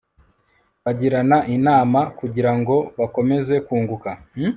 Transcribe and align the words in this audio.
bagirana 0.83 1.37
inama 1.55 1.99
kugira 2.19 2.51
ngo 2.57 2.75
bakomeze 2.99 3.55
kunguka 3.65 4.09